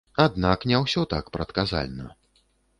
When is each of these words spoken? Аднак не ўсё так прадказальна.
Аднак 0.23 0.65
не 0.71 0.79
ўсё 0.85 1.05
так 1.13 1.31
прадказальна. 1.39 2.11